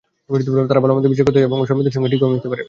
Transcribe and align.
তারা 0.69 0.81
ভালো-মন্দ 0.83 1.07
বিচার 1.11 1.25
করতে 1.27 1.39
শেখে 1.41 1.47
এবং 1.49 1.57
সমবয়সীদের 1.69 1.93
সঙ্গে 1.95 2.11
ঠিকভাবে 2.11 2.31
মিশতে 2.33 2.49
পারে। 2.49 2.59